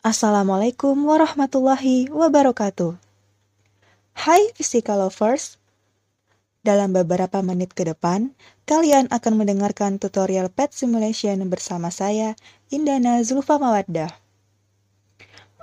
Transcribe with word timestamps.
Assalamualaikum 0.00 0.96
warahmatullahi 1.04 2.08
wabarakatuh. 2.08 2.96
Hai 4.16 4.48
Physical 4.56 5.04
Lovers, 5.04 5.60
dalam 6.64 6.96
beberapa 6.96 7.44
menit 7.44 7.76
ke 7.76 7.84
depan, 7.84 8.32
kalian 8.64 9.12
akan 9.12 9.36
mendengarkan 9.36 10.00
tutorial 10.00 10.48
PET 10.48 10.72
Simulation 10.72 11.36
bersama 11.52 11.92
saya, 11.92 12.32
Indana 12.72 13.20
Zulfa 13.20 13.60
Mawaddah. 13.60 14.08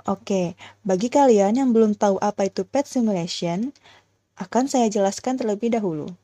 Oke, 0.06 0.54
bagi 0.86 1.10
kalian 1.10 1.58
yang 1.58 1.74
belum 1.74 1.98
tahu 1.98 2.22
apa 2.22 2.46
itu 2.46 2.62
PET 2.62 2.86
Simulation, 2.86 3.74
akan 4.38 4.70
saya 4.70 4.86
jelaskan 4.86 5.34
terlebih 5.34 5.74
dahulu. 5.74 6.14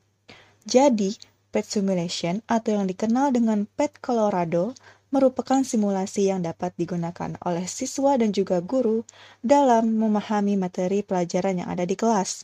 Jadi, 0.70 1.18
PET 1.50 1.66
Simulation 1.66 2.46
atau 2.46 2.78
yang 2.78 2.86
dikenal 2.86 3.34
dengan 3.34 3.66
PET 3.74 3.98
Colorado 3.98 4.70
merupakan 5.14 5.62
simulasi 5.62 6.26
yang 6.34 6.42
dapat 6.42 6.74
digunakan 6.74 7.38
oleh 7.46 7.70
siswa 7.70 8.18
dan 8.18 8.34
juga 8.34 8.58
guru 8.58 9.06
dalam 9.46 9.95
memahami 9.95 10.59
materi 10.59 11.06
pelajaran 11.06 11.62
yang 11.62 11.70
ada 11.70 11.86
di 11.86 11.95
kelas. 11.95 12.42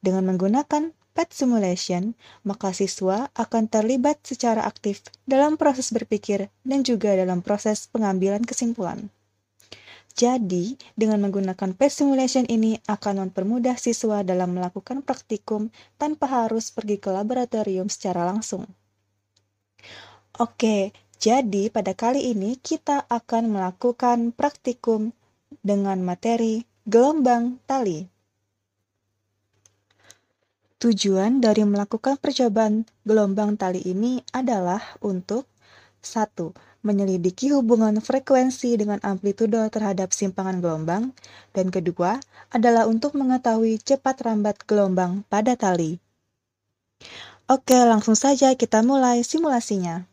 Dengan 0.00 0.24
menggunakan 0.32 0.96
PET 1.12 1.28
simulation, 1.32 2.16
maka 2.44 2.72
siswa 2.72 3.28
akan 3.36 3.68
terlibat 3.68 4.20
secara 4.24 4.64
aktif 4.64 5.04
dalam 5.28 5.60
proses 5.60 5.92
berpikir 5.92 6.48
dan 6.64 6.80
juga 6.84 7.12
dalam 7.12 7.44
proses 7.44 7.88
pengambilan 7.92 8.44
kesimpulan. 8.44 9.12
Jadi, 10.16 10.80
dengan 10.96 11.28
menggunakan 11.28 11.76
PET 11.76 11.92
simulation 11.92 12.48
ini 12.48 12.80
akan 12.88 13.28
mempermudah 13.28 13.76
siswa 13.76 14.24
dalam 14.24 14.56
melakukan 14.56 15.04
praktikum 15.04 15.68
tanpa 16.00 16.24
harus 16.24 16.72
pergi 16.72 16.96
ke 16.96 17.12
laboratorium 17.12 17.92
secara 17.92 18.24
langsung. 18.24 18.64
Oke, 20.36 20.92
jadi, 21.16 21.72
pada 21.72 21.96
kali 21.96 22.32
ini 22.32 22.60
kita 22.60 23.08
akan 23.08 23.52
melakukan 23.52 24.32
praktikum 24.36 25.16
dengan 25.64 26.02
materi 26.04 26.68
gelombang 26.84 27.58
tali. 27.64 28.06
Tujuan 30.76 31.40
dari 31.40 31.64
melakukan 31.64 32.20
percobaan 32.20 32.84
gelombang 33.08 33.56
tali 33.56 33.80
ini 33.82 34.20
adalah 34.36 34.82
untuk 35.00 35.48
satu, 36.04 36.52
Menyelidiki 36.86 37.50
hubungan 37.50 37.98
frekuensi 37.98 38.78
dengan 38.78 39.02
amplitudo 39.02 39.58
terhadap 39.66 40.14
simpangan 40.14 40.62
gelombang, 40.62 41.10
dan 41.50 41.74
kedua 41.74 42.22
adalah 42.54 42.86
untuk 42.86 43.18
mengetahui 43.18 43.82
cepat 43.82 44.22
rambat 44.22 44.62
gelombang 44.70 45.26
pada 45.26 45.58
tali. 45.58 45.98
Oke, 47.50 47.74
langsung 47.74 48.14
saja 48.14 48.54
kita 48.54 48.86
mulai 48.86 49.26
simulasinya. 49.26 50.06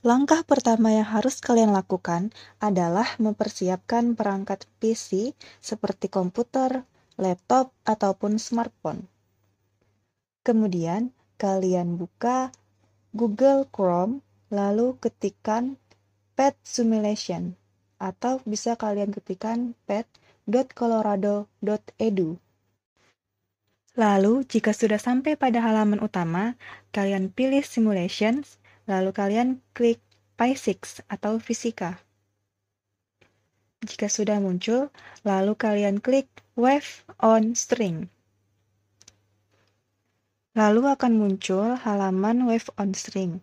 Langkah 0.00 0.40
pertama 0.48 0.96
yang 0.96 1.04
harus 1.04 1.44
kalian 1.44 1.76
lakukan 1.76 2.32
adalah 2.56 3.20
mempersiapkan 3.20 4.16
perangkat 4.16 4.64
PC 4.80 5.36
seperti 5.60 6.08
komputer, 6.08 6.88
laptop, 7.20 7.76
ataupun 7.84 8.40
smartphone. 8.40 9.04
Kemudian, 10.40 11.12
kalian 11.36 12.00
buka 12.00 12.48
Google 13.12 13.68
Chrome, 13.68 14.24
lalu 14.48 14.96
ketikkan 15.04 15.76
pet 16.32 16.56
simulation, 16.64 17.60
atau 18.00 18.40
bisa 18.48 18.80
kalian 18.80 19.12
ketikkan 19.12 19.76
pet.colorado.edu. 19.84 22.40
Lalu, 23.98 24.46
jika 24.48 24.72
sudah 24.72 24.96
sampai 24.96 25.36
pada 25.36 25.60
halaman 25.60 26.00
utama, 26.00 26.56
kalian 26.94 27.28
pilih 27.28 27.60
Simulations, 27.60 28.56
Lalu 28.90 29.14
kalian 29.14 29.62
klik 29.70 30.02
Physics 30.34 30.98
atau 31.06 31.38
Fisika. 31.38 32.02
Jika 33.86 34.10
sudah 34.10 34.42
muncul, 34.42 34.90
lalu 35.22 35.54
kalian 35.54 36.02
klik 36.02 36.26
Wave 36.58 37.06
on 37.22 37.54
String. 37.54 38.10
Lalu 40.58 40.90
akan 40.90 41.22
muncul 41.22 41.78
halaman 41.78 42.50
Wave 42.50 42.66
on 42.74 42.90
String. 42.98 43.38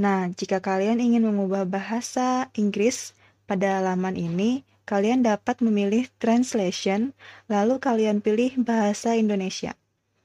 Nah, 0.00 0.32
jika 0.32 0.64
kalian 0.64 0.96
ingin 0.98 1.28
mengubah 1.28 1.68
bahasa 1.68 2.48
Inggris 2.56 3.12
pada 3.44 3.78
halaman 3.78 4.16
ini, 4.16 4.64
kalian 4.88 5.20
dapat 5.20 5.60
memilih 5.60 6.08
Translation, 6.16 7.12
lalu 7.52 7.76
kalian 7.76 8.24
pilih 8.24 8.56
bahasa 8.64 9.12
Indonesia. 9.14 9.76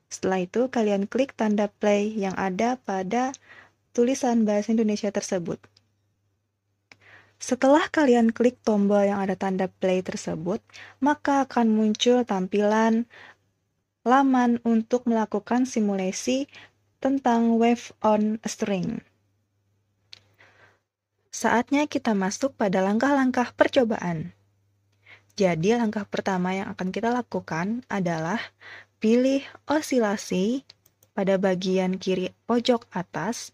Setelah 0.08 0.48
itu, 0.48 0.72
kalian 0.72 1.12
klik 1.12 1.36
tanda 1.36 1.68
play 1.68 2.08
yang 2.16 2.34
ada 2.40 2.80
pada 2.80 3.36
tulisan 3.91 4.44
bahasa 4.47 4.72
Indonesia 4.72 5.12
tersebut. 5.12 5.59
Setelah 7.41 7.90
kalian 7.90 8.29
klik 8.29 8.62
tombol 8.62 9.02
yang 9.02 9.18
ada 9.18 9.34
tanda 9.34 9.66
play 9.66 10.06
tersebut, 10.06 10.62
maka 11.02 11.50
akan 11.50 11.74
muncul 11.74 12.22
tampilan 12.22 13.09
laman 14.06 14.62
untuk 14.62 15.09
melakukan 15.09 15.66
simulasi 15.66 16.46
tentang 17.01 17.57
wave 17.57 17.90
on 18.06 18.38
a 18.46 18.50
string. 18.50 19.01
Saatnya 21.34 21.90
kita 21.90 22.13
masuk 22.13 22.53
pada 22.53 22.85
langkah-langkah 22.85 23.57
percobaan. 23.57 24.38
Jadi, 25.34 25.74
langkah 25.74 26.06
pertama 26.06 26.53
yang 26.53 26.69
akan 26.69 26.94
kita 26.94 27.09
lakukan 27.09 27.81
adalah 27.90 28.38
pilih 29.01 29.41
osilasi 29.66 30.62
pada 31.22 31.38
bagian 31.38 32.02
kiri 32.02 32.34
pojok 32.50 32.90
atas, 32.90 33.54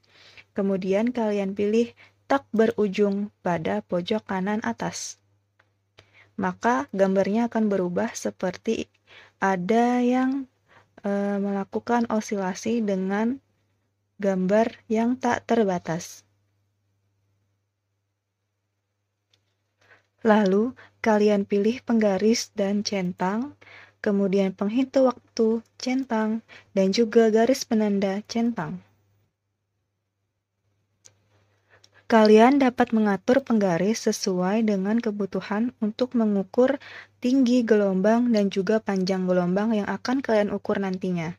kemudian 0.55 1.11
kalian 1.11 1.51
pilih 1.51 1.91
tak 2.31 2.47
berujung 2.55 3.27
pada 3.43 3.83
pojok 3.83 4.23
kanan 4.23 4.63
atas. 4.63 5.19
Maka 6.39 6.87
gambarnya 6.95 7.51
akan 7.51 7.67
berubah 7.67 8.15
seperti 8.15 8.87
ada 9.43 9.99
yang 9.99 10.47
e, 11.03 11.11
melakukan 11.43 12.07
osilasi 12.07 12.79
dengan 12.87 13.43
gambar 14.15 14.71
yang 14.87 15.19
tak 15.19 15.43
terbatas. 15.43 16.23
Lalu, 20.23 20.71
kalian 21.03 21.43
pilih 21.43 21.83
penggaris 21.83 22.47
dan 22.55 22.87
centang 22.87 23.59
kemudian 24.07 24.55
penghitung 24.55 25.11
waktu 25.11 25.59
centang, 25.75 26.39
dan 26.71 26.95
juga 26.95 27.27
garis 27.27 27.67
penanda 27.67 28.23
centang. 28.31 28.79
Kalian 32.07 32.63
dapat 32.63 32.95
mengatur 32.95 33.43
penggaris 33.43 34.07
sesuai 34.07 34.63
dengan 34.63 34.95
kebutuhan 34.95 35.75
untuk 35.83 36.15
mengukur 36.15 36.79
tinggi 37.19 37.67
gelombang 37.67 38.31
dan 38.31 38.47
juga 38.47 38.79
panjang 38.79 39.27
gelombang 39.27 39.75
yang 39.75 39.91
akan 39.91 40.23
kalian 40.23 40.55
ukur 40.55 40.79
nantinya. 40.79 41.35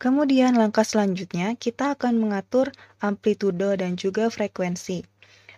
Kemudian 0.00 0.56
langkah 0.56 0.82
selanjutnya 0.82 1.60
kita 1.60 1.92
akan 1.92 2.16
mengatur 2.16 2.72
amplitudo 3.04 3.76
dan 3.76 4.00
juga 4.00 4.32
frekuensi. 4.32 5.11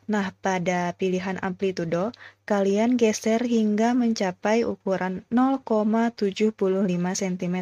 Nah, 0.04 0.37
pada 0.44 0.92
pilihan 1.00 1.41
amplitudo, 1.41 2.12
kalian 2.44 3.00
geser 3.00 3.41
hingga 3.41 3.97
mencapai 3.97 4.69
ukuran 4.69 5.25
0,75 5.32 6.53
cm. 7.16 7.56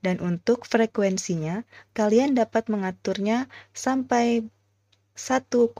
Dan 0.00 0.16
untuk 0.18 0.66
frekuensinya, 0.66 1.62
kalian 1.94 2.34
dapat 2.34 2.66
mengaturnya 2.66 3.46
sampai 3.70 4.42
1,54 5.14 5.70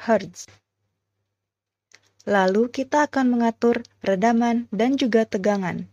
Hz. 0.00 0.48
Lalu 2.24 2.72
kita 2.72 3.04
akan 3.04 3.36
mengatur 3.36 3.84
redaman 4.00 4.64
dan 4.72 4.96
juga 4.96 5.28
tegangan. 5.28 5.84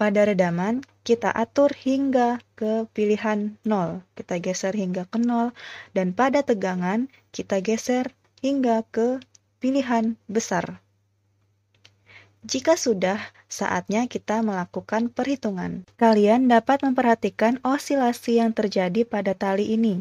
Pada 0.00 0.24
redaman, 0.24 0.80
kita 1.04 1.28
atur 1.28 1.76
hingga 1.76 2.40
ke 2.56 2.88
pilihan 2.96 3.60
0. 3.68 4.00
Kita 4.16 4.40
geser 4.40 4.72
hingga 4.72 5.04
ke 5.04 5.20
0. 5.20 5.52
Dan 5.92 6.16
pada 6.16 6.40
tegangan, 6.40 7.12
kita 7.36 7.60
geser 7.60 8.08
hingga 8.40 8.80
ke 8.88 9.20
pilihan 9.60 10.16
besar. 10.24 10.80
Jika 12.48 12.80
sudah, 12.80 13.20
saatnya 13.52 14.08
kita 14.08 14.40
melakukan 14.40 15.12
perhitungan. 15.12 15.84
Kalian 16.00 16.48
dapat 16.48 16.80
memperhatikan 16.80 17.60
osilasi 17.60 18.40
yang 18.40 18.56
terjadi 18.56 19.04
pada 19.04 19.36
tali 19.36 19.76
ini. 19.76 20.00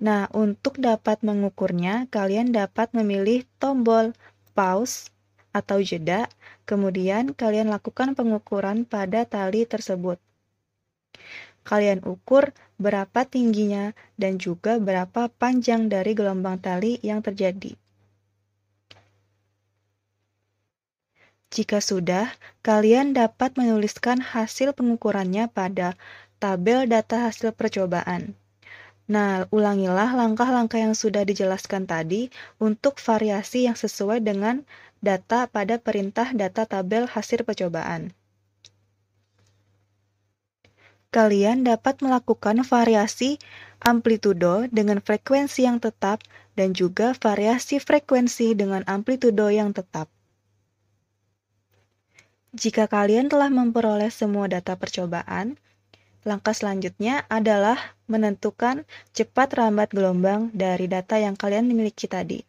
Nah, 0.00 0.32
untuk 0.32 0.80
dapat 0.80 1.20
mengukurnya, 1.20 2.08
kalian 2.08 2.56
dapat 2.56 2.88
memilih 2.96 3.44
tombol 3.60 4.16
pause 4.56 5.11
atau 5.52 5.78
jeda, 5.84 6.26
kemudian 6.64 7.36
kalian 7.36 7.68
lakukan 7.68 8.16
pengukuran 8.16 8.88
pada 8.88 9.28
tali 9.28 9.68
tersebut. 9.68 10.16
Kalian 11.62 12.02
ukur 12.02 12.50
berapa 12.82 13.22
tingginya 13.22 13.94
dan 14.18 14.40
juga 14.42 14.82
berapa 14.82 15.30
panjang 15.30 15.86
dari 15.86 16.18
gelombang 16.18 16.58
tali 16.58 16.98
yang 17.06 17.22
terjadi. 17.22 17.78
Jika 21.52 21.84
sudah, 21.84 22.32
kalian 22.64 23.12
dapat 23.12 23.54
menuliskan 23.60 24.24
hasil 24.24 24.72
pengukurannya 24.72 25.52
pada 25.52 26.00
tabel 26.40 26.88
data 26.88 27.28
hasil 27.28 27.52
percobaan. 27.52 28.32
Nah, 29.12 29.44
ulangilah 29.52 30.16
langkah-langkah 30.16 30.80
yang 30.80 30.96
sudah 30.96 31.28
dijelaskan 31.28 31.84
tadi 31.84 32.32
untuk 32.56 32.96
variasi 32.96 33.68
yang 33.68 33.76
sesuai 33.76 34.24
dengan 34.24 34.64
data 35.04 35.44
pada 35.52 35.76
perintah 35.76 36.32
data 36.32 36.64
tabel 36.64 37.04
hasil 37.04 37.44
percobaan. 37.44 38.16
Kalian 41.12 41.60
dapat 41.60 42.00
melakukan 42.00 42.64
variasi 42.64 43.36
amplitudo 43.84 44.64
dengan 44.72 45.04
frekuensi 45.04 45.68
yang 45.68 45.76
tetap 45.76 46.24
dan 46.56 46.72
juga 46.72 47.12
variasi 47.12 47.84
frekuensi 47.84 48.56
dengan 48.56 48.80
amplitudo 48.88 49.52
yang 49.52 49.76
tetap. 49.76 50.08
Jika 52.56 52.88
kalian 52.88 53.28
telah 53.28 53.52
memperoleh 53.52 54.08
semua 54.08 54.48
data 54.48 54.72
percobaan, 54.72 55.60
langkah 56.22 56.54
selanjutnya 56.54 57.26
adalah 57.26 57.98
menentukan 58.06 58.86
cepat 59.14 59.54
rambat 59.58 59.90
gelombang 59.90 60.50
dari 60.54 60.86
data 60.86 61.18
yang 61.18 61.34
kalian 61.34 61.70
miliki 61.70 62.06
tadi. 62.06 62.42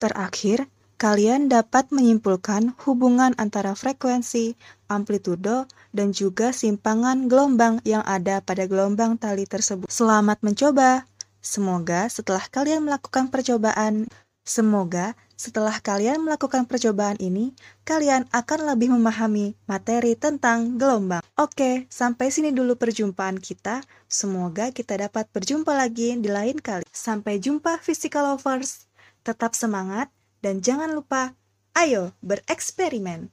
Terakhir, 0.00 0.68
kalian 1.00 1.48
dapat 1.48 1.88
menyimpulkan 1.88 2.76
hubungan 2.84 3.32
antara 3.40 3.72
frekuensi, 3.72 4.52
amplitudo, 4.88 5.64
dan 5.96 6.12
juga 6.12 6.52
simpangan 6.52 7.30
gelombang 7.30 7.80
yang 7.88 8.04
ada 8.04 8.44
pada 8.44 8.68
gelombang 8.68 9.16
tali 9.16 9.48
tersebut. 9.48 9.88
Selamat 9.88 10.40
mencoba! 10.44 11.08
Semoga 11.44 12.08
setelah 12.08 12.40
kalian 12.48 12.88
melakukan 12.88 13.28
percobaan, 13.28 14.08
semoga 14.44 15.18
setelah 15.34 15.82
kalian 15.82 16.22
melakukan 16.22 16.62
percobaan 16.64 17.18
ini, 17.18 17.50
kalian 17.82 18.30
akan 18.30 18.70
lebih 18.70 18.94
memahami 18.94 19.58
materi 19.66 20.14
tentang 20.14 20.78
gelombang. 20.78 21.20
Oke, 21.34 21.90
sampai 21.90 22.30
sini 22.30 22.54
dulu 22.54 22.78
perjumpaan 22.78 23.42
kita. 23.42 23.82
Semoga 24.06 24.70
kita 24.70 24.94
dapat 24.94 25.26
berjumpa 25.34 25.74
lagi 25.74 26.14
di 26.16 26.30
lain 26.30 26.62
kali. 26.62 26.86
Sampai 26.94 27.42
jumpa 27.42 27.82
physical 27.82 28.38
lovers. 28.38 28.86
Tetap 29.26 29.58
semangat 29.58 30.08
dan 30.38 30.62
jangan 30.62 30.94
lupa, 30.94 31.34
ayo 31.74 32.14
bereksperimen. 32.22 33.32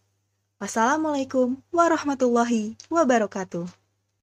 Wassalamualaikum 0.57 1.61
warahmatullahi 1.69 2.79
wabarakatuh. 2.89 3.80